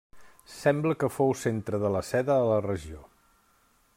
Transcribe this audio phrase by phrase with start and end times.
[0.53, 3.05] Sembla que fou centre de la seda a la regió.